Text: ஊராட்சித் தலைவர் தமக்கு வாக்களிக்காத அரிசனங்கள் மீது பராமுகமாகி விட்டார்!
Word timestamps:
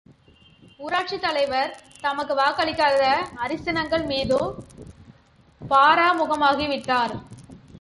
ஊராட்சித் 0.79 1.21
தலைவர் 1.21 1.71
தமக்கு 2.01 2.33
வாக்களிக்காத 2.35 3.01
அரிசனங்கள் 3.35 4.05
மீது 4.05 4.39
பராமுகமாகி 5.61 6.67
விட்டார்! 6.67 7.13